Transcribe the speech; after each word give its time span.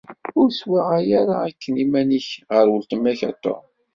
Ur 0.39 0.49
swaɣay 0.59 1.07
ara 1.19 1.35
akken 1.49 1.73
iman-ik 1.83 2.29
ɣer 2.53 2.65
uletma-k 2.73 3.21
a 3.29 3.31
Tom. 3.43 3.63